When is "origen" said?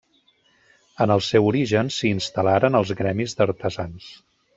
1.49-1.91